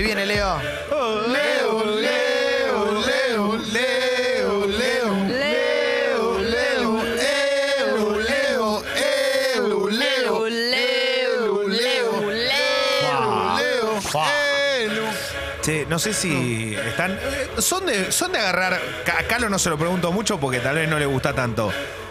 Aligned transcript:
Ahí 0.00 0.06
viene 0.06 0.24
Leo. 0.24 0.56
Leo, 1.28 1.84
Leo, 1.84 3.02
Leo, 3.02 3.58
Leo, 3.58 4.66
Leo, 4.66 4.66
Leo. 4.66 5.26
Leo, 5.28 6.38
Leo, 6.38 7.02
Leo, 7.04 8.18
Leo, 8.18 8.82
Leo, 8.88 9.90
Leo, 9.90 10.48
Leo, 10.48 10.48
Leo, 10.48 11.68
Leo. 11.68 12.30
Leo, 12.30 12.30
Leo. 14.00 15.10
Che, 15.60 15.84
no 15.84 15.98
sé 15.98 16.14
si 16.14 16.74
están. 16.74 17.12
eh, 17.12 17.50
Son 17.58 17.84
de, 17.84 18.10
son 18.10 18.32
de 18.32 18.38
agarrar. 18.38 18.80
A 19.18 19.22
Calo 19.24 19.50
no 19.50 19.58
se 19.58 19.68
lo 19.68 19.76
pregunto 19.76 20.10
mucho 20.12 20.40
porque 20.40 20.60
tal 20.60 20.76
vez 20.76 20.88
no 20.88 20.98
le 20.98 21.04
gusta 21.04 21.34
tanto. 21.34 21.70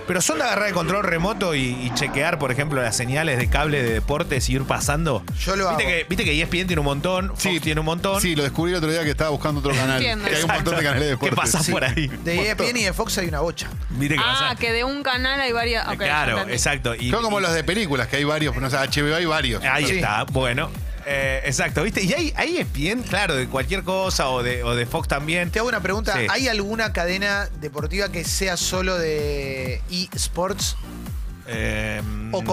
Pero 0.09 0.21
son 0.23 0.39
de 0.39 0.43
agarrar 0.45 0.69
el 0.69 0.73
control 0.73 1.03
remoto 1.03 1.53
y, 1.53 1.59
y 1.83 1.91
chequear, 1.93 2.39
por 2.39 2.51
ejemplo, 2.51 2.81
las 2.81 2.97
señales 2.97 3.37
de 3.37 3.47
cable 3.47 3.83
de 3.83 3.93
deportes 3.93 4.49
y 4.49 4.53
ir 4.55 4.63
pasando. 4.63 5.23
Yo 5.39 5.55
lo 5.55 5.67
¿Viste 5.69 5.83
hago. 5.83 5.91
Que, 5.93 6.05
Viste 6.09 6.25
que 6.25 6.41
ESPN 6.41 6.65
tiene 6.65 6.79
un 6.79 6.85
montón, 6.85 7.27
Fox 7.29 7.43
Sí, 7.43 7.59
tiene 7.59 7.79
un 7.79 7.85
montón. 7.85 8.19
Sí, 8.19 8.35
lo 8.35 8.41
descubrí 8.41 8.71
el 8.71 8.79
otro 8.79 8.89
día 8.91 9.03
que 9.03 9.11
estaba 9.11 9.29
buscando 9.29 9.59
otro 9.59 9.71
canal. 9.75 9.97
Entiendo. 9.97 10.27
Que 10.27 10.35
hay 10.37 10.41
un 10.41 10.47
montón 10.51 10.75
de 10.77 10.83
canales 10.83 11.09
de 11.11 11.17
¿Qué 11.19 11.31
pasa 11.35 11.61
Sí. 11.61 11.71
por 11.71 11.83
ahí? 11.83 12.07
De 12.07 12.49
ESPN 12.49 12.77
y 12.77 12.83
de 12.85 12.93
Fox 12.93 13.19
hay 13.19 13.27
una 13.27 13.41
bocha. 13.41 13.69
Viste 13.91 14.15
que 14.15 14.21
Ah, 14.25 14.37
pasa- 14.49 14.55
que 14.55 14.71
de 14.73 14.83
un 14.83 15.03
canal 15.03 15.39
hay 15.39 15.51
varias. 15.51 15.87
ok, 15.87 15.97
claro, 15.97 16.31
entendí. 16.31 16.53
exacto. 16.53 16.95
Y, 16.95 17.11
Son 17.11 17.21
como 17.21 17.39
y- 17.39 17.43
los 17.43 17.53
de 17.53 17.63
películas, 17.63 18.07
que 18.07 18.15
hay 18.15 18.23
varios, 18.23 18.55
no 18.55 18.67
sé, 18.67 18.77
HBO 18.77 19.15
hay 19.15 19.25
varios. 19.25 19.63
Ahí 19.63 19.85
Sí. 19.85 19.95
está, 19.97 20.23
bueno. 20.23 20.71
Eh, 21.11 21.41
exacto, 21.45 21.81
¿viste? 21.81 22.03
Y 22.03 22.13
ahí, 22.13 22.33
ahí 22.35 22.57
es 22.57 22.71
bien, 22.71 23.01
claro, 23.01 23.35
de 23.35 23.47
cualquier 23.47 23.83
cosa 23.83 24.29
o 24.29 24.43
de, 24.43 24.63
o 24.63 24.75
de 24.75 24.85
Fox 24.85 25.07
también. 25.07 25.49
Te 25.49 25.57
hago 25.57 25.67
una 25.67 25.81
pregunta. 25.81 26.13
Sí. 26.15 26.27
¿Hay 26.29 26.47
alguna 26.47 26.93
cadena 26.93 27.49
deportiva 27.61 28.09
que 28.09 28.23
sea 28.23 28.57
solo 28.57 28.95
de 28.97 29.81
eSports? 29.89 30.75
Eh, 31.51 31.99
O 32.31 32.43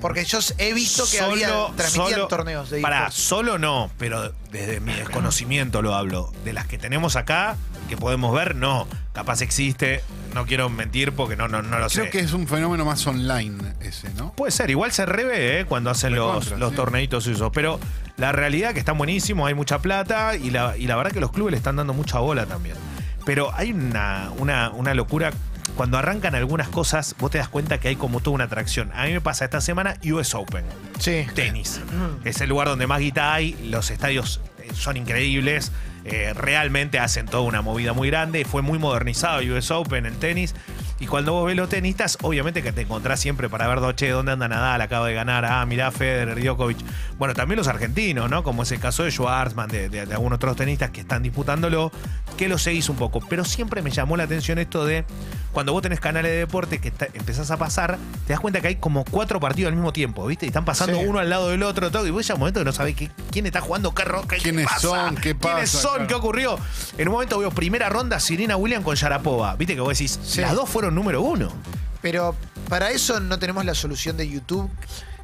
porque 0.00 0.24
yo 0.24 0.38
he 0.56 0.72
visto 0.72 1.04
que 1.10 1.20
había 1.20 1.48
transmitían 1.76 2.10
solo- 2.12 2.28
torneos 2.28 2.70
de 2.70 2.80
Pará, 2.80 3.00
eSports. 3.08 3.16
solo 3.16 3.58
no, 3.58 3.90
pero 3.98 4.32
desde 4.50 4.80
mi 4.80 4.94
desconocimiento 4.94 5.82
lo 5.82 5.94
hablo. 5.94 6.32
De 6.42 6.54
las 6.54 6.66
que 6.66 6.78
tenemos 6.78 7.16
acá, 7.16 7.56
que 7.90 7.98
podemos 7.98 8.34
ver, 8.34 8.54
no. 8.56 8.88
Capaz 9.12 9.42
existe, 9.42 10.02
no 10.34 10.46
quiero 10.46 10.70
mentir 10.70 11.12
porque 11.12 11.36
no, 11.36 11.48
no, 11.48 11.60
no 11.60 11.78
lo 11.78 11.88
Creo 11.88 12.04
sé. 12.06 12.10
que 12.10 12.20
es 12.20 12.32
un 12.32 12.48
fenómeno 12.48 12.86
más 12.86 13.06
online 13.06 13.74
ese, 13.80 14.08
¿no? 14.14 14.32
Puede 14.32 14.52
ser, 14.52 14.70
igual 14.70 14.90
se 14.90 15.04
revé 15.04 15.60
¿eh? 15.60 15.64
cuando 15.66 15.90
hacen 15.90 16.14
los, 16.14 16.34
Recontra, 16.46 16.56
los 16.58 16.70
sí. 16.70 16.76
torneitos 16.76 17.26
y 17.26 17.32
eso. 17.32 17.52
Pero 17.52 17.78
la 18.16 18.32
realidad 18.32 18.72
que 18.72 18.78
están 18.78 18.96
buenísimos, 18.98 19.46
hay 19.48 19.54
mucha 19.54 19.78
plata 19.80 20.36
y 20.36 20.50
la, 20.50 20.76
y 20.76 20.86
la 20.86 20.96
verdad 20.96 21.12
que 21.12 21.20
los 21.20 21.32
clubes 21.32 21.52
le 21.52 21.56
están 21.58 21.76
dando 21.76 21.92
mucha 21.94 22.18
bola 22.18 22.46
también. 22.46 22.76
Pero 23.24 23.52
hay 23.54 23.72
una, 23.72 24.30
una, 24.38 24.70
una 24.70 24.94
locura. 24.94 25.32
Cuando 25.76 25.98
arrancan 25.98 26.34
algunas 26.34 26.68
cosas, 26.68 27.14
vos 27.18 27.30
te 27.30 27.38
das 27.38 27.48
cuenta 27.48 27.78
que 27.78 27.88
hay 27.88 27.96
como 27.96 28.20
toda 28.20 28.34
una 28.36 28.44
atracción. 28.44 28.90
A 28.94 29.04
mí 29.04 29.12
me 29.12 29.20
pasa 29.20 29.44
esta 29.44 29.60
semana 29.60 29.96
US 30.10 30.34
Open. 30.34 30.64
Sí. 30.98 31.26
Tenis. 31.34 31.80
Es 32.24 32.40
el 32.40 32.48
lugar 32.48 32.68
donde 32.68 32.86
más 32.86 33.00
guita 33.00 33.34
hay. 33.34 33.52
Los 33.68 33.90
estadios 33.90 34.40
eh, 34.62 34.68
son 34.74 34.96
increíbles. 34.96 35.72
eh, 36.04 36.32
realmente 36.34 36.98
hacen 37.00 37.26
toda 37.26 37.42
una 37.42 37.60
movida 37.62 37.92
muy 37.92 38.08
grande. 38.08 38.44
Fue 38.44 38.62
muy 38.62 38.78
modernizado 38.78 39.40
US 39.54 39.70
Open, 39.72 40.06
el 40.06 40.16
tenis. 40.16 40.54
Y 40.98 41.06
cuando 41.06 41.32
vos 41.32 41.46
ves 41.46 41.56
los 41.56 41.68
tenistas, 41.68 42.16
obviamente 42.22 42.62
que 42.62 42.72
te 42.72 42.80
encontrás 42.82 43.20
siempre 43.20 43.50
para 43.50 43.66
ver, 43.68 43.94
che, 43.96 44.08
¿dónde 44.08 44.32
anda 44.32 44.48
Nadal? 44.48 44.80
Acaba 44.80 45.06
de 45.06 45.12
ganar. 45.14 45.44
Ah, 45.44 45.66
mirá, 45.66 45.90
Federer, 45.90 46.42
Djokovic. 46.42 46.78
Bueno, 47.18 47.34
también 47.34 47.58
los 47.58 47.68
argentinos, 47.68 48.30
¿no? 48.30 48.42
Como 48.42 48.62
es 48.62 48.72
el 48.72 48.80
caso 48.80 49.04
de 49.04 49.10
Schwartzman, 49.10 49.68
de, 49.68 49.88
de- 49.90 50.06
de 50.06 50.12
algunos 50.14 50.36
otros 50.36 50.56
tenistas 50.56 50.90
que 50.90 51.02
están 51.02 51.22
disputándolo, 51.22 51.92
que 52.38 52.48
lo 52.48 52.56
seguís 52.56 52.88
un 52.88 52.96
poco. 52.96 53.20
Pero 53.28 53.44
siempre 53.44 53.82
me 53.82 53.90
llamó 53.90 54.16
la 54.16 54.24
atención 54.24 54.58
esto 54.58 54.86
de 54.86 55.04
cuando 55.52 55.72
vos 55.72 55.82
tenés 55.82 56.00
canales 56.00 56.30
de 56.32 56.38
deporte 56.38 56.78
que 56.80 56.88
está- 56.88 57.08
empezás 57.14 57.50
a 57.50 57.56
pasar, 57.58 57.98
te 58.26 58.32
das 58.32 58.40
cuenta 58.40 58.60
que 58.62 58.68
hay 58.68 58.76
como 58.76 59.04
cuatro 59.04 59.38
partidos 59.40 59.68
al 59.70 59.74
mismo 59.76 59.92
tiempo, 59.92 60.26
¿viste? 60.26 60.46
Y 60.46 60.48
están 60.48 60.64
pasando 60.64 60.98
Sí. 60.98 61.04
uno 61.06 61.18
al 61.18 61.28
lado 61.28 61.48
del 61.50 61.62
otro, 61.62 61.90
todo. 61.90 62.06
Y 62.06 62.10
vos 62.10 62.26
ya 62.26 62.34
un 62.34 62.40
momento 62.40 62.60
que 62.60 62.64
no 62.64 62.72
sabés 62.72 62.94
qué- 62.96 63.10
quién 63.30 63.44
está 63.46 63.60
jugando, 63.60 63.94
qué 63.94 64.04
roca, 64.04 64.36
¿Quiénes 64.42 64.66
pasa, 64.66 64.80
son? 64.80 65.14
¿Qué 65.16 65.34
¿Quiénes 65.34 65.70
pasa? 65.70 65.78
son? 65.78 65.90
Claro. 65.92 66.06
¿Qué 66.08 66.14
ocurrió? 66.14 66.58
En 66.96 67.08
un 67.08 67.12
momento 67.12 67.38
veo 67.38 67.50
primera 67.50 67.88
ronda 67.90 68.18
Sirena 68.20 68.56
William 68.56 68.82
con 68.82 68.94
Sharapova. 68.96 69.56
¿Viste 69.56 69.74
que 69.74 69.80
vos 69.82 69.90
decís? 69.96 70.18
Sí. 70.22 70.40
Las 70.40 70.54
dos 70.54 70.68
fueron 70.68 70.85
número 70.94 71.22
uno. 71.22 71.50
Pero 72.02 72.34
para 72.68 72.90
eso 72.90 73.20
no 73.20 73.38
tenemos 73.38 73.64
la 73.64 73.74
solución 73.74 74.16
de 74.16 74.28
YouTube. 74.28 74.70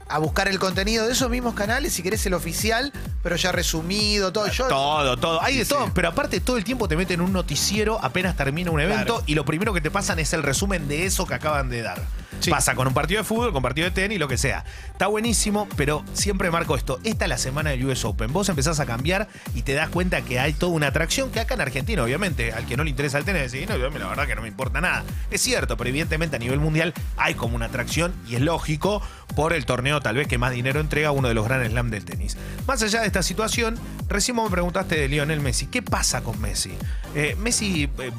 A 0.08 0.18
buscar 0.18 0.46
el 0.48 0.58
contenido 0.58 1.06
de 1.06 1.12
esos 1.12 1.30
mismos 1.30 1.54
canales, 1.54 1.94
si 1.94 2.02
querés 2.02 2.26
el 2.26 2.34
oficial, 2.34 2.92
pero 3.22 3.36
ya 3.36 3.50
resumido, 3.50 4.30
todo. 4.30 4.46
Yo, 4.48 4.66
Todo, 4.68 5.16
todo. 5.16 5.42
Hay 5.42 5.56
de 5.56 5.64
todo. 5.64 5.90
Pero 5.94 6.08
aparte, 6.08 6.38
todo 6.40 6.58
el 6.58 6.64
tiempo 6.64 6.86
te 6.86 6.96
meten 6.96 7.22
un 7.22 7.32
noticiero 7.32 7.98
apenas 8.02 8.36
termina 8.36 8.70
un 8.70 8.80
evento 8.80 9.04
Claro. 9.14 9.22
y 9.26 9.34
lo 9.34 9.46
primero 9.46 9.72
que 9.72 9.80
te 9.80 9.90
pasan 9.90 10.18
es 10.18 10.32
el 10.34 10.42
resumen 10.42 10.86
de 10.86 11.06
eso 11.06 11.24
que 11.26 11.32
acaban 11.34 11.70
de 11.70 11.80
dar. 11.82 12.02
Pasa 12.50 12.75
con 12.75 12.88
un 12.88 12.94
partido 12.94 13.20
de 13.20 13.25
fútbol, 13.25 13.53
con 13.53 13.62
partido 13.62 13.86
de 13.86 13.91
tenis, 13.91 14.19
lo 14.19 14.28
que 14.28 14.36
sea. 14.36 14.64
Está 14.91 15.06
buenísimo, 15.06 15.69
pero 15.76 16.04
siempre 16.12 16.50
marco 16.50 16.76
esto. 16.76 16.98
Esta 17.04 17.25
es 17.25 17.28
la 17.28 17.38
semana 17.38 17.70
del 17.70 17.84
US 17.86 18.04
Open. 18.04 18.32
Vos 18.32 18.48
empezás 18.48 18.80
a 18.80 18.86
cambiar 18.86 19.28
y 19.54 19.62
te 19.62 19.75
das 19.75 19.88
cuenta 19.88 20.22
que 20.22 20.38
hay 20.38 20.52
toda 20.52 20.72
una 20.72 20.88
atracción 20.88 21.31
que 21.31 21.41
acá 21.41 21.54
en 21.54 21.60
Argentina, 21.60 22.02
obviamente, 22.02 22.52
al 22.52 22.66
que 22.66 22.76
no 22.76 22.84
le 22.84 22.91
interesa 22.91 23.19
el 23.19 23.25
tenis, 23.25 23.52
decís, 23.52 23.69
no, 23.69 23.76
yo, 23.76 23.91
la 23.91 24.08
verdad 24.08 24.26
que 24.26 24.34
no 24.34 24.42
me 24.42 24.48
importa 24.48 24.81
nada. 24.81 25.04
Es 25.31 25.41
cierto, 25.41 25.76
pero 25.76 25.91
evidentemente 25.91 26.36
a 26.36 26.38
nivel 26.38 26.58
mundial 26.58 26.94
hay 27.16 27.34
como 27.34 27.56
una 27.56 27.66
atracción 27.66 28.12
y 28.28 28.36
es 28.36 28.41
lógico 28.41 29.02
por 29.34 29.52
el 29.52 29.64
torneo 29.64 30.00
tal 30.00 30.16
vez 30.16 30.28
que 30.28 30.38
más 30.38 30.52
dinero 30.52 30.81
entrega 30.81 31.10
uno 31.10 31.28
de 31.28 31.34
los 31.34 31.44
Grand 31.44 31.66
Slam 31.66 31.91
del 31.91 32.04
tenis. 32.04 32.36
Más 32.66 32.82
allá 32.82 33.00
de 33.00 33.06
esta 33.06 33.22
situación, 33.22 33.78
recién 34.08 34.36
me 34.36 34.48
preguntaste 34.50 34.97
de 34.97 35.08
Lionel 35.08 35.41
Messi. 35.41 35.66
¿Qué 35.66 35.82
pasa 35.82 36.22
con 36.22 36.41
Messi? 36.41 36.72
Eh, 37.14 37.36
Messi, 37.38 37.88
eh, 37.98 38.10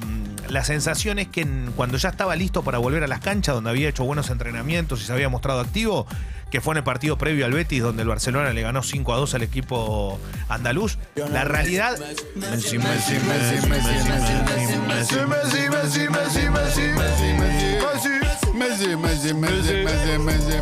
la 0.49 0.63
sensación 0.63 1.19
es 1.19 1.27
que 1.27 1.47
cuando 1.75 1.97
ya 1.97 2.09
estaba 2.09 2.35
listo 2.35 2.63
para 2.63 2.77
volver 2.77 3.03
a 3.03 3.07
las 3.07 3.19
canchas, 3.19 3.55
donde 3.55 3.69
había 3.69 3.89
hecho 3.89 4.03
buenos 4.03 4.29
entrenamientos 4.29 5.01
y 5.01 5.05
se 5.05 5.13
había 5.13 5.29
mostrado 5.29 5.59
activo, 5.59 6.07
que 6.51 6.61
fue 6.61 6.73
en 6.73 6.77
el 6.77 6.83
partido 6.83 7.17
previo 7.17 7.45
al 7.45 7.53
Betis, 7.53 7.81
donde 7.81 8.03
el 8.03 8.07
Barcelona 8.07 8.53
le 8.53 8.61
ganó 8.61 8.83
5 8.83 9.13
a 9.13 9.17
2 9.17 9.33
al 9.33 9.41
equipo 9.41 10.19
andaluz, 10.49 10.99
la 11.15 11.43
realidad... 11.45 11.97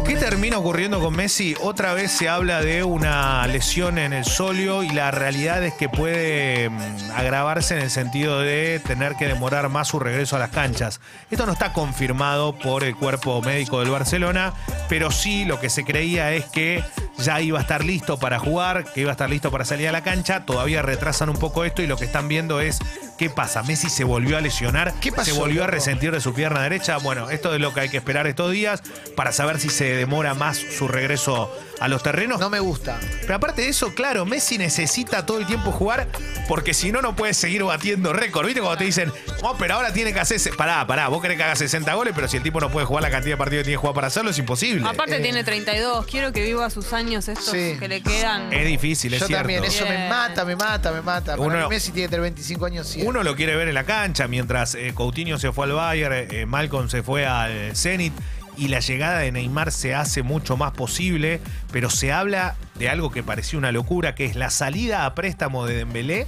¿Qué 0.06 0.16
termina 0.16 0.58
ocurriendo 0.58 1.02
con 1.02 1.14
Messi? 1.14 1.56
Otra 1.60 1.94
vez 1.94 2.12
se 2.12 2.30
habla 2.30 2.62
de 2.62 2.86
una 2.86 3.46
lesión 3.48 3.98
en 3.98 4.14
el 4.14 4.24
solio 4.24 4.82
y 4.82 4.90
la 4.90 5.12
realidad 5.12 5.62
es 5.62 5.74
que 5.74 5.90
puede 5.90 6.70
mm, 6.70 7.12
agravarse 7.16 7.76
en 7.76 7.82
el 7.82 7.90
sentido 7.90 8.40
de 8.40 8.80
tener 8.80 9.16
que 9.16 9.28
demorar 9.28 9.68
más 9.68 9.90
su 9.90 10.00
regreso 10.00 10.38
a 10.38 10.40
las 10.40 10.52
canchas. 10.52 11.02
Esto 11.30 11.46
no 11.46 11.52
está 11.52 11.74
confirmado 11.74 12.58
por 12.58 12.86
el 12.86 12.96
cuerpo 12.96 13.42
médico 13.42 13.82
del 13.82 13.90
Barcelona, 13.90 14.54
pero 14.88 15.12
sí 15.12 15.44
lo 15.44 15.60
que 15.60 15.70
se 15.70 15.84
creía 15.84 16.32
es 16.32 16.46
que 16.46 16.82
ya 17.18 17.42
iba 17.42 17.60
a 17.60 17.62
estar 17.62 17.84
listo 17.84 18.18
para 18.18 18.40
jugar, 18.40 18.86
que 18.94 19.02
iba 19.02 19.12
a 19.12 19.14
estar 19.14 19.30
listo 19.30 19.52
para 19.52 19.66
salir 19.66 19.90
a 19.90 19.92
la 19.92 20.02
cancha. 20.02 20.46
Todavía 20.46 20.82
retrasan 20.82 21.30
un 21.30 21.38
poco 21.38 21.66
esto 21.66 21.82
y 21.82 21.88
lo 21.88 21.98
que 21.98 22.06
están 22.06 22.30
viendo 22.30 22.62
es 22.62 22.80
qué 23.18 23.30
pasa. 23.30 23.64
Messi 23.64 23.90
se 23.90 24.04
volvió 24.04 24.38
a 24.38 24.42
lesionar, 24.42 24.94
¿Qué 25.02 25.12
pasó, 25.12 25.32
se 25.32 25.40
volvió 25.40 25.64
a 25.64 25.68
resentir 25.68 26.12
de 26.12 26.22
su 26.22 26.34
pierna 26.34 26.62
derecha. 26.64 26.98
Bueno, 26.98 27.30
esto 27.30 27.54
es 27.54 27.62
lo 27.62 27.74
que 27.74 27.82
hay 27.82 27.90
que 27.90 27.98
esperar 27.98 28.28
estos 28.28 28.52
días 28.52 28.82
para 29.16 29.32
saber 29.32 29.60
si 29.60 29.70
se 29.70 29.86
demora 29.96 30.34
más 30.34 30.58
su 30.58 30.88
regreso 30.88 31.56
a 31.80 31.88
los 31.88 32.04
terrenos. 32.04 32.40
no 32.40 32.50
me 32.50 32.60
gusta. 32.60 33.00
Pero 33.22 33.36
aparte 33.36 33.64
de 33.64 33.70
eso, 33.70 33.94
claro, 33.96 34.26
Messi 34.26 34.58
necesita 34.58 35.26
todo 35.26 35.40
el 35.40 35.46
tiempo 35.48 35.72
jugar 35.72 36.08
porque 36.48 36.74
si 36.74 36.92
no, 36.92 37.02
no 37.02 37.16
puede 37.16 37.34
seguir 37.34 37.64
batiendo 37.64 38.14
récord. 38.14 38.46
¿Viste 38.46 38.62
cuando 38.62 38.78
te 38.78 38.84
dicen, 38.86 39.12
oh, 39.42 39.56
pero 39.58 39.76
ahora 39.76 39.92
tiene 39.94 40.14
que 40.14 40.20
hacer. 40.20 40.40
Pará, 40.56 40.86
pará, 40.86 41.08
vos 41.08 41.22
querés 41.22 41.38
que 41.38 41.44
haga 41.44 41.56
60 41.56 41.94
goles, 41.94 42.14
pero 42.16 42.28
si 42.28 42.38
el 42.38 42.44
tipo 42.44 42.60
no 42.60 42.70
puede 42.72 42.86
jugar 42.86 43.02
la 43.04 43.10
cantidad 43.10 43.34
de 43.34 43.38
partidos 43.38 43.62
que 43.62 43.66
tiene 43.66 43.74
que 43.76 43.82
jugar 43.82 43.96
para 43.96 44.08
hacerlo, 44.08 44.30
es 44.32 44.38
imposible. 44.38 44.88
Aparte 44.88 45.18
Eh. 45.18 45.22
tiene 45.22 45.44
32. 45.44 46.06
Quiero 46.06 46.32
que 46.32 46.44
viva 46.44 46.70
sus 46.70 46.94
años 46.94 47.28
estos 47.28 47.52
Sí. 47.52 47.76
que 47.80 47.88
le 47.88 48.02
quedan. 48.02 48.52
Es 48.54 48.66
difícil, 48.68 49.14
es 49.14 49.22
Yo 49.22 49.28
cierto. 49.28 49.42
también, 49.44 49.64
eso 49.64 49.86
me 49.86 50.08
mata, 50.10 50.46
me 50.46 50.56
mata, 50.56 50.92
me 50.92 51.02
mata. 51.02 51.36
Para 51.36 51.42
Uno- 51.42 51.64
mí 51.70 51.76
Messi 51.76 51.92
tiene 51.92 52.08
que 52.08 52.10
tener 52.12 52.22
25 52.22 52.66
años 52.66 52.88
siempre. 52.88 53.11
Uno 53.12 53.24
lo 53.24 53.36
quiere 53.36 53.58
ver 53.58 53.68
en 53.68 53.74
la 53.74 53.84
cancha, 53.84 54.30
mientras 54.30 54.74
eh, 54.74 54.94
Coutinho 54.96 55.38
se 55.38 55.52
fue 55.52 55.66
al 55.66 55.74
Bayern, 55.74 56.14
eh, 56.16 56.46
Malcolm 56.46 56.88
se 56.88 57.04
fue 57.04 57.26
al 57.26 57.76
Zenit 57.76 58.14
y 58.56 58.70
la 58.70 58.80
llegada 58.80 59.20
de 59.20 59.34
Neymar 59.34 59.74
se 59.74 59.94
hace 59.94 60.24
mucho 60.24 60.56
más 60.56 60.72
posible, 60.72 61.42
pero 61.74 61.90
se 61.90 62.14
habla 62.14 62.56
de 62.76 62.88
algo 62.88 63.12
que 63.12 63.22
parecía 63.22 63.60
una 63.60 63.74
locura, 63.74 64.16
que 64.16 64.24
es 64.24 64.38
la 64.38 64.50
salida 64.50 65.06
a 65.06 65.14
préstamo 65.14 65.66
de 65.66 65.76
Dembélé 65.76 66.26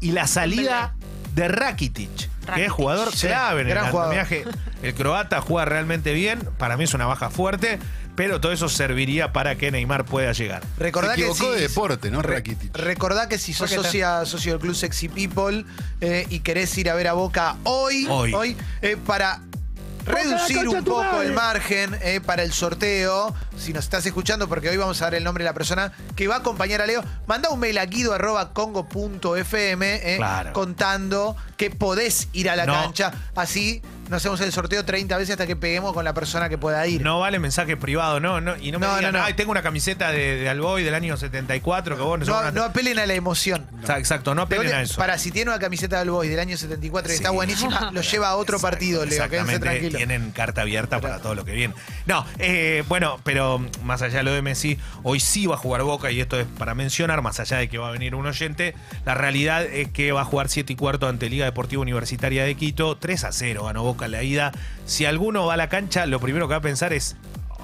y 0.00 0.10
la 0.10 0.26
salida 0.26 0.96
de 1.36 1.46
Rakitic, 1.46 2.28
que 2.52 2.64
es 2.64 2.72
jugador 2.72 3.12
Sí, 3.12 3.28
clave 3.28 3.60
en 3.60 3.70
el 3.70 3.78
andamiaje. 3.78 4.42
El 4.82 4.92
croata 4.94 5.40
juega 5.40 5.66
realmente 5.66 6.12
bien, 6.14 6.40
para 6.58 6.76
mí 6.76 6.82
es 6.82 6.94
una 6.94 7.06
baja 7.06 7.30
fuerte, 7.30 7.78
pero 8.16 8.40
todo 8.40 8.52
eso 8.52 8.68
serviría 8.68 9.32
para 9.32 9.56
que 9.56 9.70
Neymar 9.70 10.04
pueda 10.04 10.32
llegar. 10.32 10.62
Recordá 10.78 11.14
Se 11.14 11.20
equivocó 11.22 11.46
que 11.46 11.50
de 11.60 11.68
si, 11.68 11.74
deporte, 11.74 12.10
¿no, 12.10 12.22
Re- 12.22 12.34
Rakitic? 12.36 12.76
Recordá 12.76 13.28
que 13.28 13.38
si 13.38 13.52
sos 13.52 13.70
¿Por 13.70 13.78
qué 13.80 13.84
socia, 13.86 14.24
socio 14.24 14.52
del 14.52 14.60
Club 14.60 14.74
Sexy 14.74 15.08
People 15.08 15.64
eh, 16.00 16.26
y 16.30 16.40
querés 16.40 16.76
ir 16.78 16.90
a 16.90 16.94
ver 16.94 17.08
a 17.08 17.12
Boca 17.14 17.56
hoy, 17.64 18.06
Hoy. 18.08 18.56
eh, 18.82 18.96
para 19.06 19.40
reducir 20.06 20.68
un 20.68 20.84
poco 20.84 21.22
el 21.22 21.32
margen 21.32 21.96
eh, 22.02 22.20
para 22.20 22.42
el 22.42 22.52
sorteo, 22.52 23.34
si 23.56 23.72
nos 23.72 23.84
estás 23.84 24.04
escuchando, 24.04 24.48
porque 24.48 24.68
hoy 24.68 24.76
vamos 24.76 25.00
a 25.00 25.06
dar 25.06 25.14
el 25.14 25.24
nombre 25.24 25.44
de 25.44 25.48
la 25.48 25.54
persona 25.54 25.92
que 26.14 26.28
va 26.28 26.34
a 26.36 26.38
acompañar 26.40 26.82
a 26.82 26.86
Leo, 26.86 27.02
manda 27.26 27.48
un 27.48 27.58
mail 27.58 27.78
a 27.78 27.86
guido.congo.fm 27.86 30.00
eh, 30.02 30.16
Claro. 30.18 30.52
contando 30.52 31.36
que 31.56 31.70
podés 31.70 32.28
ir 32.34 32.50
a 32.50 32.56
la 32.56 32.66
No. 32.66 32.74
cancha, 32.74 33.12
así 33.34 33.80
no 34.08 34.16
hacemos 34.16 34.40
el 34.40 34.52
sorteo 34.52 34.84
30 34.84 35.16
veces 35.18 35.32
hasta 35.32 35.46
que 35.46 35.56
peguemos 35.56 35.92
con 35.92 36.04
la 36.04 36.14
persona 36.14 36.48
que 36.48 36.58
pueda 36.58 36.86
ir. 36.86 37.02
No 37.02 37.20
vale 37.20 37.38
mensaje 37.38 37.76
privado, 37.76 38.20
no, 38.20 38.40
no. 38.40 38.56
Y 38.56 38.70
no 38.72 38.78
me 38.78 38.86
No, 38.86 38.96
digan, 38.96 39.12
no, 39.12 39.18
no. 39.20 39.24
ay, 39.24 39.34
tengo 39.34 39.50
una 39.50 39.62
camiseta 39.62 40.10
de, 40.10 40.36
de 40.36 40.48
Alboy 40.48 40.82
del 40.82 40.94
año 40.94 41.16
74 41.16 41.96
que 41.96 42.02
vos 42.02 42.18
no, 42.20 42.24
No, 42.26 42.32
sos 42.32 42.44
no 42.52 42.60
una- 42.62 42.70
apelen 42.70 42.98
a 42.98 43.06
la 43.06 43.14
emoción. 43.14 43.66
Sa- 43.84 43.98
Exacto, 43.98 44.34
no 44.34 44.42
apelen 44.42 44.72
a 44.72 44.82
eso. 44.82 44.96
Para 44.98 45.18
si 45.18 45.30
tiene 45.30 45.50
una 45.50 45.58
camiseta 45.60 45.98
del 45.98 46.10
Boys 46.10 46.30
del 46.30 46.38
año 46.40 46.56
74 46.56 47.10
y 47.12 47.16
Sí. 47.16 47.16
está 47.16 47.30
buenísima, 47.30 47.90
lo 47.92 48.00
lleva 48.02 48.28
a 48.28 48.36
otro 48.36 48.58
partido, 48.58 49.04
Leo. 49.04 49.10
Quédense 49.28 49.54
Exactamente, 49.54 49.60
tranquilo. 49.60 49.96
tienen 49.98 50.30
carta 50.32 50.62
abierta 50.62 51.00
para 51.00 51.20
todo 51.20 51.34
lo 51.34 51.44
que 51.44 51.52
viene. 51.52 51.74
No, 52.06 52.24
eh, 52.38 52.84
bueno, 52.88 53.18
pero 53.24 53.64
más 53.82 54.02
allá 54.02 54.18
de 54.18 54.24
lo 54.24 54.32
de 54.32 54.42
Messi, 54.42 54.78
hoy 55.02 55.20
sí 55.20 55.46
va 55.46 55.54
a 55.54 55.58
jugar 55.58 55.82
Boca 55.82 56.10
y 56.10 56.20
esto 56.20 56.38
es 56.38 56.46
para 56.58 56.74
mencionar, 56.74 57.22
más 57.22 57.40
allá 57.40 57.58
de 57.58 57.68
que 57.68 57.78
va 57.78 57.88
a 57.88 57.92
venir 57.92 58.14
un 58.14 58.26
oyente, 58.26 58.74
la 59.06 59.14
realidad 59.14 59.62
es 59.64 59.88
que 59.90 60.12
va 60.12 60.22
a 60.22 60.24
jugar 60.24 60.48
7 60.48 60.72
y 60.72 60.76
cuarto 60.76 61.08
ante 61.08 61.28
Liga 61.30 61.44
Deportiva 61.46 61.82
Universitaria 61.82 62.44
de 62.44 62.54
Quito, 62.54 62.96
3 62.96 63.24
a 63.24 63.32
0 63.32 63.64
ganó 63.64 63.82
Boca 63.82 63.93
la 64.08 64.22
ida. 64.22 64.52
Si 64.86 65.04
alguno 65.04 65.46
va 65.46 65.54
a 65.54 65.56
la 65.56 65.68
cancha, 65.68 66.06
lo 66.06 66.20
primero 66.20 66.46
que 66.46 66.52
va 66.52 66.58
a 66.58 66.62
pensar 66.62 66.92
es, 66.92 67.16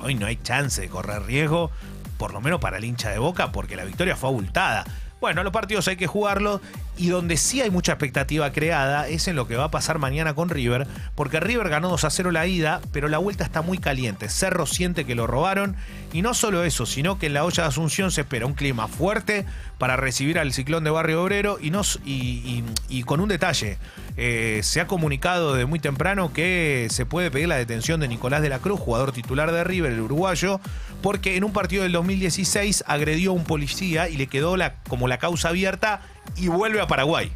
hoy 0.02 0.14
no 0.14 0.26
hay 0.26 0.36
chance 0.36 0.80
de 0.80 0.88
correr 0.88 1.22
riesgo, 1.22 1.70
por 2.18 2.32
lo 2.32 2.40
menos 2.40 2.60
para 2.60 2.78
el 2.78 2.84
hincha 2.84 3.10
de 3.10 3.18
Boca, 3.18 3.52
porque 3.52 3.76
la 3.76 3.84
victoria 3.84 4.16
fue 4.16 4.30
abultada. 4.30 4.84
Bueno, 5.20 5.42
los 5.42 5.52
partidos 5.52 5.86
hay 5.88 5.96
que 5.96 6.06
jugarlos 6.06 6.60
y 7.00 7.08
donde 7.08 7.36
sí 7.36 7.60
hay 7.62 7.70
mucha 7.70 7.92
expectativa 7.92 8.52
creada 8.52 9.08
es 9.08 9.26
en 9.28 9.34
lo 9.36 9.48
que 9.48 9.56
va 9.56 9.64
a 9.64 9.70
pasar 9.70 9.98
mañana 9.98 10.34
con 10.34 10.48
River, 10.50 10.86
porque 11.14 11.40
River 11.40 11.68
ganó 11.70 11.88
2 11.88 12.04
a 12.04 12.10
0 12.10 12.30
la 12.30 12.46
ida, 12.46 12.80
pero 12.92 13.08
la 13.08 13.18
vuelta 13.18 13.42
está 13.44 13.62
muy 13.62 13.78
caliente. 13.78 14.28
Cerro 14.28 14.66
siente 14.66 15.04
que 15.06 15.14
lo 15.14 15.26
robaron 15.26 15.76
y 16.12 16.22
no 16.22 16.34
solo 16.34 16.62
eso, 16.64 16.84
sino 16.86 17.18
que 17.18 17.26
en 17.26 17.34
la 17.34 17.44
olla 17.44 17.62
de 17.62 17.68
Asunción 17.70 18.10
se 18.10 18.20
espera 18.22 18.46
un 18.46 18.54
clima 18.54 18.86
fuerte 18.88 19.46
para 19.78 19.96
recibir 19.96 20.38
al 20.38 20.52
ciclón 20.52 20.84
de 20.84 20.90
Barrio 20.90 21.22
Obrero 21.22 21.58
y, 21.60 21.70
y, 22.04 22.64
y- 22.88 23.02
con 23.04 23.20
un 23.20 23.28
detalle. 23.28 23.78
eh, 24.16 24.60
se 24.62 24.80
ha 24.82 24.86
comunicado 24.86 25.54
de 25.54 25.64
muy 25.64 25.78
temprano 25.78 26.32
que 26.34 26.88
se 26.90 27.06
puede 27.06 27.30
pedir 27.30 27.48
la 27.48 27.56
detención 27.56 28.00
de 28.00 28.08
Nicolás 28.08 28.42
de 28.42 28.50
la 28.50 28.58
Cruz, 28.58 28.78
jugador 28.78 29.12
titular 29.12 29.50
de 29.52 29.64
River, 29.64 29.92
el 29.92 30.00
uruguayo, 30.00 30.60
porque 31.00 31.36
en 31.36 31.44
un 31.44 31.52
partido 31.54 31.82
del 31.84 31.92
2016 31.92 32.84
agredió 32.86 33.30
a 33.30 33.34
un 33.34 33.44
policía 33.44 34.08
y 34.10 34.16
le 34.18 34.26
quedó 34.26 34.56
la, 34.58 34.74
como 34.88 35.08
la 35.08 35.16
causa 35.18 35.48
abierta 35.48 36.02
y 36.36 36.48
vuelve 36.48 36.80
a 36.80 36.86
Paraguay. 36.86 37.32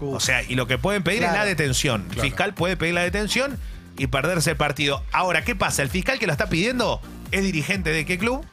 Uf. 0.00 0.16
O 0.16 0.20
sea, 0.20 0.42
y 0.42 0.54
lo 0.54 0.66
que 0.66 0.78
pueden 0.78 1.02
pedir 1.02 1.24
es 1.24 1.32
la 1.32 1.44
detención. 1.44 2.02
El 2.02 2.08
Claro. 2.08 2.22
fiscal 2.22 2.54
puede 2.54 2.76
pedir 2.76 2.94
la 2.94 3.02
detención 3.02 3.58
y 3.96 4.06
perderse 4.06 4.50
el 4.50 4.56
partido. 4.56 5.02
Ahora, 5.12 5.42
¿qué 5.44 5.56
pasa? 5.56 5.82
El 5.82 5.90
fiscal 5.90 6.18
que 6.18 6.26
lo 6.26 6.32
está 6.32 6.48
pidiendo 6.48 7.00
es 7.32 7.42
dirigente 7.42 7.90
de 7.90 8.06
qué 8.06 8.16
club? 8.18 8.44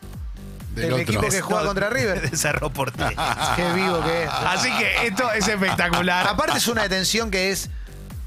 Del 0.73 0.93
equipo 0.99 1.21
que 1.21 1.39
juega 1.41 1.65
contra 1.65 1.89
River. 1.89 2.19
De 2.29 2.35
Cerro 2.35 2.69
Porteño. 2.71 3.15
Qué 3.55 3.73
vivo 3.73 4.03
que 4.03 4.23
es. 4.23 4.29
Así 4.29 4.69
que 4.77 5.07
esto 5.07 5.31
es 5.31 5.47
espectacular. 5.47 6.27
Aparte 6.27 6.57
es 6.57 6.67
una 6.67 6.81
detención 6.83 7.31
que 7.31 7.51
es 7.51 7.69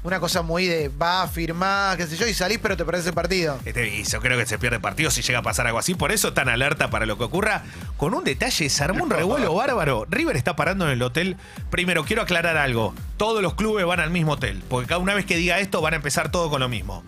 una 0.03 0.19
cosa 0.19 0.41
muy 0.41 0.65
de 0.65 0.89
va, 0.89 1.27
firmás, 1.27 1.97
qué 1.97 2.07
sé 2.07 2.15
yo, 2.15 2.25
y 2.27 2.33
salís, 2.33 2.59
pero 2.59 2.77
te 2.77 2.85
perdés 2.85 3.05
el 3.07 3.13
partido. 3.13 3.59
Este, 3.65 3.87
y 3.87 4.03
yo 4.03 4.21
creo 4.21 4.37
que 4.37 4.45
se 4.45 4.57
pierde 4.57 4.79
partido 4.79 5.11
si 5.11 5.21
llega 5.21 5.39
a 5.39 5.41
pasar 5.41 5.67
algo 5.67 5.79
así. 5.79 5.95
Por 5.95 6.11
eso 6.11 6.33
tan 6.33 6.47
alerta 6.47 6.89
para 6.89 7.05
lo 7.05 7.17
que 7.17 7.25
ocurra. 7.25 7.63
Con 7.97 8.13
un 8.13 8.23
detalle, 8.23 8.69
se 8.69 8.83
armó 8.83 9.03
un 9.03 9.09
revuelo 9.09 9.53
bárbaro. 9.53 10.05
River 10.09 10.37
está 10.37 10.55
parando 10.55 10.85
en 10.85 10.91
el 10.91 11.01
hotel. 11.01 11.37
Primero, 11.69 12.05
quiero 12.05 12.21
aclarar 12.21 12.57
algo. 12.57 12.93
Todos 13.17 13.41
los 13.41 13.55
clubes 13.55 13.85
van 13.85 13.99
al 13.99 14.11
mismo 14.11 14.33
hotel. 14.33 14.63
Porque 14.69 14.87
cada 14.87 14.99
una 14.99 15.13
vez 15.13 15.25
que 15.25 15.35
diga 15.35 15.59
esto, 15.59 15.81
van 15.81 15.93
a 15.93 15.97
empezar 15.97 16.31
todo 16.31 16.49
con 16.49 16.61
lo 16.61 16.69
mismo. 16.69 17.03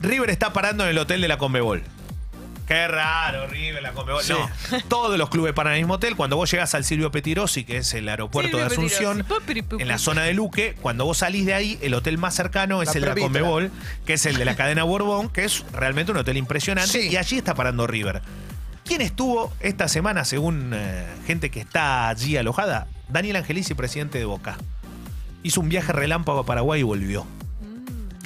River 0.00 0.30
está 0.30 0.52
parando 0.52 0.84
en 0.84 0.90
el 0.90 0.98
hotel 0.98 1.20
de 1.20 1.28
la 1.28 1.38
Conmebol. 1.38 1.82
Qué 2.68 2.86
raro, 2.86 3.46
River, 3.46 3.82
la 3.82 3.92
Conmebol. 3.92 4.22
Sí. 4.22 4.34
No, 4.34 4.78
todos 4.88 5.16
los 5.16 5.30
clubes 5.30 5.54
paran 5.54 5.72
al 5.72 5.78
mismo 5.78 5.94
hotel. 5.94 6.16
Cuando 6.16 6.36
vos 6.36 6.50
llegás 6.50 6.74
al 6.74 6.84
Silvio 6.84 7.10
Petirosi, 7.10 7.64
que 7.64 7.78
es 7.78 7.94
el 7.94 8.06
aeropuerto 8.08 8.58
Silvio 8.58 8.68
de 8.68 8.74
Asunción, 8.74 9.26
Petirosi. 9.46 9.82
En 9.82 9.88
la 9.88 9.96
zona 9.96 10.22
de 10.22 10.34
Luque, 10.34 10.76
cuando 10.82 11.06
vos 11.06 11.16
salís 11.18 11.46
de 11.46 11.54
ahí, 11.54 11.78
el 11.80 11.94
hotel 11.94 12.18
más 12.18 12.34
cercano 12.34 12.82
es 12.82 12.88
La 12.88 12.92
el 12.92 13.00
de 13.00 13.06
la. 13.08 13.14
Conmebol, 13.14 13.70
que 14.04 14.12
es 14.12 14.26
el 14.26 14.36
de 14.36 14.44
la 14.44 14.54
cadena 14.54 14.84
Borbón, 14.84 15.30
que 15.30 15.44
es 15.44 15.64
realmente 15.72 16.12
un 16.12 16.18
hotel 16.18 16.36
impresionante. 16.36 16.92
Sí. 16.92 17.08
Y 17.08 17.16
allí 17.16 17.38
está 17.38 17.54
parando 17.54 17.86
River. 17.86 18.20
¿Quién 18.84 19.00
estuvo 19.00 19.52
esta 19.60 19.88
semana, 19.88 20.26
según 20.26 20.72
eh, 20.74 21.06
gente 21.26 21.50
que 21.50 21.60
está 21.60 22.10
allí 22.10 22.36
alojada? 22.36 22.86
Daniel 23.08 23.36
Angelici, 23.36 23.72
presidente 23.72 24.18
de 24.18 24.26
Boca. 24.26 24.58
Hizo 25.42 25.62
un 25.62 25.70
viaje 25.70 25.92
relámpago 25.92 26.40
a 26.40 26.44
Paraguay 26.46 26.80
y 26.80 26.84
volvió. 26.84 27.26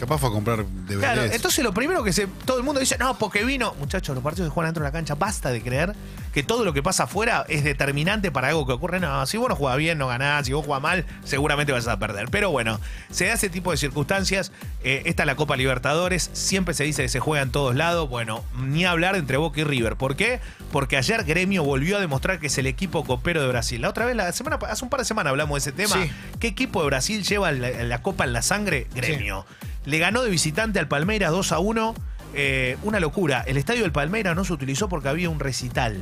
Capaz 0.03 0.19
fue 0.19 0.31
a 0.31 0.33
comprar 0.33 0.65
DVDs. 0.67 0.99
Claro, 0.99 1.23
entonces 1.23 1.63
lo 1.63 1.73
primero 1.73 2.03
que 2.03 2.13
se, 2.13 2.27
todo 2.27 2.57
el 2.57 2.65
mundo 2.65 2.81
dice, 2.81 2.99
no, 2.99 3.17
porque 3.19 3.45
vino, 3.45 3.73
muchachos, 3.79 4.17
los 4.17 4.25
partidos 4.25 4.49
se 4.49 4.53
juegan 4.53 4.71
dentro 4.71 4.83
de 4.83 4.89
la 4.89 4.93
cancha, 4.93 5.15
basta 5.15 5.51
de 5.51 5.63
creer 5.63 5.95
que 6.33 6.43
todo 6.43 6.65
lo 6.65 6.73
que 6.73 6.83
pasa 6.83 7.05
afuera 7.05 7.47
es 7.49 7.63
determinante 7.63 8.33
para 8.33 8.49
algo 8.49 8.67
que 8.67 8.73
ocurre. 8.73 8.99
No, 8.99 9.25
si 9.27 9.37
vos 9.37 9.49
no 9.49 9.55
jugás 9.55 9.77
bien, 9.77 9.99
no 9.99 10.09
ganás, 10.09 10.47
si 10.47 10.53
vos 10.55 10.67
jugás 10.67 10.83
mal, 10.83 11.07
seguramente 11.23 11.71
vas 11.71 11.87
a 11.87 12.01
perder. 12.01 12.31
Pero 12.31 12.51
bueno, 12.51 12.81
se 13.13 13.27
da 13.27 13.35
ese 13.35 13.49
tipo 13.49 13.71
de 13.71 13.77
circunstancias. 13.77 14.51
Eh, 14.83 15.03
esta 15.05 15.23
es 15.23 15.27
la 15.29 15.37
Copa 15.37 15.55
Libertadores, 15.55 16.31
siempre 16.33 16.75
se 16.75 16.83
dice 16.83 17.03
que 17.03 17.09
se 17.09 17.21
juega 17.21 17.45
en 17.45 17.53
todos 17.53 17.77
lados. 17.77 18.09
Bueno, 18.09 18.43
ni 18.59 18.85
hablar 18.85 19.15
entre 19.15 19.37
Boca 19.37 19.61
y 19.61 19.65
River. 19.65 19.95
¿Por 19.95 20.17
qué? 20.17 20.41
Porque 20.73 20.97
ayer 20.97 21.23
Gremio 21.23 21.63
volvió 21.63 21.99
a 21.99 22.01
demostrar 22.01 22.41
que 22.41 22.49
es 22.49 22.59
el 22.59 22.67
equipo 22.67 23.05
copero 23.05 23.41
de 23.41 23.47
Brasil. 23.47 23.81
La 23.81 23.91
otra 23.91 24.05
vez, 24.05 24.17
la 24.17 24.33
semana, 24.33 24.59
hace 24.69 24.83
un 24.83 24.91
par 24.91 24.99
de 24.99 25.05
semanas 25.05 25.31
hablamos 25.31 25.63
de 25.63 25.71
ese 25.71 25.77
tema. 25.77 26.03
Sí. 26.03 26.11
¿Qué 26.41 26.49
equipo 26.49 26.81
de 26.81 26.87
Brasil 26.87 27.23
lleva 27.23 27.53
la, 27.53 27.85
la 27.85 28.03
Copa 28.03 28.25
en 28.25 28.33
la 28.33 28.43
sangre? 28.43 28.89
Gremio. 28.97 29.47
Le 29.85 29.99
ganó 29.99 30.23
de 30.23 30.31
visitante 30.31 30.79
al 30.79 30.89
Palmeiras 30.89 31.31
2 31.31 31.53
a 31.53 31.59
1. 31.59 31.95
Eh, 32.35 32.77
una 32.83 32.99
locura. 33.01 33.43
El 33.47 33.57
estadio 33.57 33.83
del 33.83 33.93
Palmeiras 33.93 34.35
no 34.37 34.45
se 34.45 34.53
utilizó 34.53 34.89
porque 34.89 35.09
había 35.09 35.29
un 35.29 35.39
recital. 35.41 36.01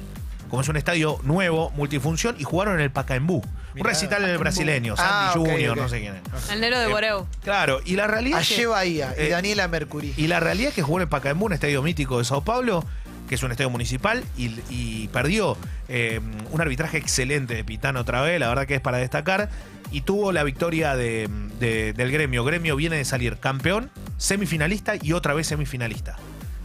Como 0.49 0.63
es 0.63 0.69
un 0.69 0.77
estadio 0.77 1.19
nuevo, 1.23 1.71
multifunción, 1.77 2.35
y 2.39 2.43
jugaron 2.45 2.75
en 2.75 2.81
el 2.81 2.91
Pacaembu. 2.91 3.37
Un 3.77 3.85
recital 3.85 4.25
en 4.25 4.31
el 4.31 4.39
brasileño, 4.39 4.97
Sandy 4.97 5.13
Ah, 5.13 5.33
Junior, 5.33 5.77
no 5.77 5.89
sé 5.89 6.01
quién 6.01 6.17
es. 6.17 6.51
El 6.51 6.61
Nero 6.61 6.77
de 6.81 6.87
Eh, 6.87 6.89
Boreu. 6.89 7.27
Claro, 7.45 7.81
y 7.85 7.95
la 7.95 8.09
realidad. 8.09 8.41
Ayer 8.41 8.67
Bahía 8.67 9.15
y 9.17 9.23
eh, 9.23 9.29
Daniela 9.31 9.69
Mercury. 9.69 10.13
y 10.17 10.27
la 10.27 10.41
realidad 10.41 10.71
es 10.71 10.75
que 10.75 10.83
jugó 10.83 10.99
en 10.99 11.03
el 11.03 11.09
Pacaembu, 11.09 11.47
un 11.47 11.53
estadio 11.53 11.83
mítico 11.83 12.19
de 12.19 12.25
Sao 12.25 12.43
Paulo, 12.43 12.85
que 13.31 13.37
es 13.37 13.43
un 13.45 13.53
estadio 13.53 13.71
municipal, 13.71 14.25
y, 14.37 15.07
perdió 15.13 15.57
eh, 15.89 16.21
un 16.51 16.61
arbitraje 16.61 16.99
excelente 16.99 17.55
de 17.55 17.63
Pitano 17.63 18.01
otra 18.01 18.23
vez, 18.23 18.41
la 18.41 18.49
verdad 18.49 18.67
que 18.67 18.75
es 18.75 18.81
para 18.81 18.99
destacar, 18.99 19.49
y 19.93 20.01
tuvo 20.01 20.33
la 20.33 20.43
victoria 20.43 20.97
de- 20.97 21.29
del 21.61 22.11
gremio. 22.11 22.43
Gremio 22.43 22.75
viene 22.75 22.97
de 22.97 23.05
salir 23.05 23.37
campeón, 23.39 23.89
semifinalista 24.19 24.95
y 25.01 25.13
otra 25.13 25.33
vez 25.33 25.47
semifinalista. 25.47 26.17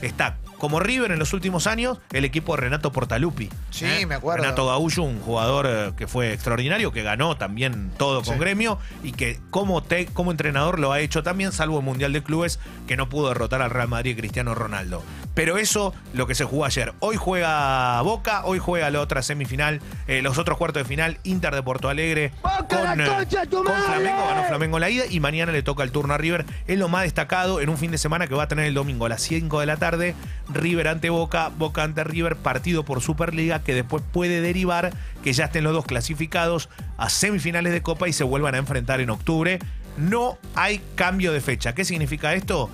Está 0.02 0.38
como 0.58 0.80
River 0.80 1.12
en 1.12 1.20
los 1.20 1.34
últimos 1.34 1.68
años, 1.68 2.00
el 2.14 2.24
equipo 2.26 2.56
de 2.56 2.62
Renato 2.62 2.92
Portaluppi. 2.92 3.50
Sí, 3.72 3.86
¿eh? 3.86 4.06
me 4.06 4.16
acuerdo. 4.16 4.42
Renato 4.42 4.66
Gaullo, 4.66 5.04
un 5.04 5.20
jugador 5.20 5.68
eh, 5.70 5.92
que 5.98 6.08
fue 6.08 6.32
extraordinario, 6.34 6.92
que 6.94 7.04
ganó 7.04 7.36
también 7.38 7.92
todo 7.98 8.24
con 8.24 8.36
Sí. 8.36 8.40
gremio 8.40 8.80
y 9.04 9.12
que 9.12 9.40
como, 9.52 9.84
te- 9.84 10.06
como 10.08 10.32
entrenador 10.32 10.80
lo 10.80 10.92
ha 10.94 11.02
hecho 11.02 11.24
también, 11.24 11.52
salvo 11.52 11.78
el 11.80 11.84
Mundial 11.86 12.14
de 12.14 12.24
Clubes, 12.24 12.60
que 12.88 12.96
no 12.96 13.10
pudo 13.10 13.28
derrotar 13.28 13.62
al 13.62 13.70
Real 13.70 13.90
Madrid 13.90 14.12
y 14.12 14.16
Cristiano 14.16 14.56
Ronaldo. 14.56 15.04
Pero 15.36 15.58
eso, 15.58 15.94
lo 16.14 16.26
que 16.26 16.34
se 16.36 16.46
jugó 16.46 16.64
ayer. 16.64 16.94
Hoy 17.00 17.18
juega 17.18 18.02
Boca, 18.02 18.46
hoy 18.46 18.58
juega 18.58 18.90
la 18.90 19.02
otra 19.02 19.22
semifinal, 19.22 19.82
eh, 20.08 20.22
los 20.22 20.38
otros 20.38 20.58
cuartos 20.58 20.84
de 20.84 20.88
final, 20.88 21.20
Inter 21.24 21.54
de 21.54 21.62
Porto 21.62 21.90
Alegre 21.90 22.32
con, 22.70 23.02
eh, 23.02 23.06
con 23.52 23.66
Flamengo, 23.66 24.28
ganó 24.30 24.44
Flamengo 24.48 24.78
en 24.78 24.82
la 24.82 24.90
ida 24.90 25.04
y 25.10 25.20
mañana 25.20 25.52
le 25.52 25.62
toca 25.64 25.84
el 25.84 25.92
turno 25.92 26.14
a 26.14 26.18
River. 26.18 26.46
Es 26.66 26.80
lo 26.80 26.88
más 26.88 27.04
destacado 27.04 27.60
en 27.60 27.68
un 27.70 27.78
fin 27.78 27.92
de 27.92 27.98
semana 27.98 28.28
que 28.28 28.36
va 28.36 28.44
a 28.44 28.48
tener 28.48 28.66
el 28.66 28.74
domingo 28.74 29.06
a 29.06 29.10
las 29.10 29.22
5 29.22 29.60
de 29.60 29.66
la 29.66 29.76
tarde. 29.76 29.85
River 29.92 30.88
ante 30.88 31.10
Boca, 31.10 31.50
Boca 31.50 31.84
ante 31.84 32.04
River, 32.04 32.36
partido 32.36 32.84
por 32.84 33.02
Superliga 33.02 33.64
que 33.64 33.74
después 33.74 34.04
puede 34.12 34.42
derivar 34.42 34.94
que 35.24 35.34
ya 35.34 35.46
estén 35.46 35.64
los 35.64 35.74
dos 35.74 35.86
clasificados 35.86 36.70
a 36.98 37.10
semifinales 37.10 37.74
de 37.74 37.82
Copa 37.82 38.08
y 38.08 38.14
se 38.14 38.24
vuelvan 38.24 38.56
a 38.56 38.60
enfrentar 38.60 39.02
en 39.02 39.10
octubre. 39.10 39.60
No 39.98 40.38
hay 40.56 40.82
cambio 40.96 41.32
de 41.32 41.42
fecha. 41.42 41.74
¿Qué 41.74 41.86
significa 41.86 42.34
esto? 42.34 42.70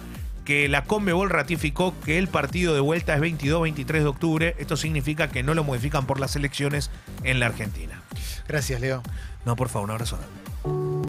Que 0.46 0.68
la 0.68 0.84
Conmebol 0.84 1.30
ratificó 1.30 1.94
que 2.04 2.18
el 2.18 2.28
partido 2.28 2.74
de 2.74 2.80
vuelta 2.80 3.16
es 3.16 3.22
22-23 3.22 3.86
de 3.86 4.06
octubre. 4.06 4.56
Esto 4.58 4.76
significa 4.76 5.30
que 5.30 5.44
no 5.44 5.54
lo 5.54 5.64
modifican 5.64 6.06
por 6.08 6.20
las 6.20 6.36
elecciones 6.36 6.90
en 7.24 7.40
la 7.40 7.46
Argentina. 7.46 8.02
Gracias, 8.48 8.82
Leo. 8.82 9.04
No, 9.46 9.56
por 9.56 9.70
favor, 9.70 9.86
un 9.86 9.92
abrazo. 9.92 10.18